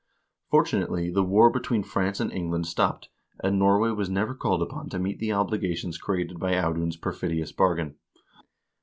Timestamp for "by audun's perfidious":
6.39-7.51